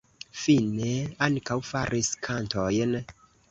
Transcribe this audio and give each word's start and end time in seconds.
Finne 0.43 0.93
ankaŭ 1.27 1.59
faris 1.73 2.11
kantojn. 2.31 2.99